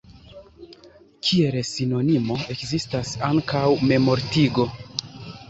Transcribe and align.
Kiel 1.27 1.57
sinonimo 1.71 2.39
ekzistas 2.55 3.13
ankaŭ 3.29 3.63
"memmortigo". 3.93 4.69